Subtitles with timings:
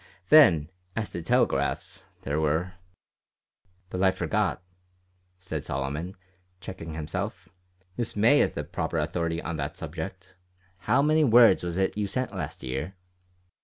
[0.29, 2.73] Then as to telegraphs: there were
[3.91, 4.63] But I forgot,"
[5.37, 6.15] said Solomon,
[6.59, 7.47] checking himself,
[7.97, 10.37] "Miss May is the proper authority on that subject.
[10.89, 12.95] How many words was it you sent last year?"